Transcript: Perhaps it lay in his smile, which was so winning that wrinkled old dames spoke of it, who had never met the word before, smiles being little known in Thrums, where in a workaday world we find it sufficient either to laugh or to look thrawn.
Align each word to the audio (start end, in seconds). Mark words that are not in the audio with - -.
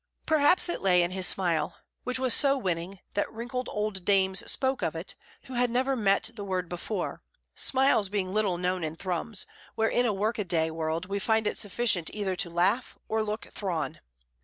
Perhaps 0.25 0.67
it 0.67 0.81
lay 0.81 1.03
in 1.03 1.11
his 1.11 1.27
smile, 1.27 1.77
which 2.05 2.17
was 2.17 2.33
so 2.33 2.57
winning 2.57 3.01
that 3.13 3.31
wrinkled 3.31 3.69
old 3.69 4.03
dames 4.03 4.43
spoke 4.51 4.81
of 4.81 4.95
it, 4.95 5.13
who 5.43 5.53
had 5.53 5.69
never 5.69 5.95
met 5.95 6.31
the 6.33 6.43
word 6.43 6.67
before, 6.67 7.21
smiles 7.53 8.09
being 8.09 8.33
little 8.33 8.57
known 8.57 8.83
in 8.83 8.95
Thrums, 8.95 9.45
where 9.75 9.89
in 9.89 10.07
a 10.07 10.11
workaday 10.11 10.71
world 10.71 11.05
we 11.05 11.19
find 11.19 11.45
it 11.45 11.59
sufficient 11.59 12.09
either 12.15 12.35
to 12.35 12.49
laugh 12.49 12.97
or 13.07 13.19
to 13.19 13.23
look 13.25 13.45
thrawn. 13.51 13.99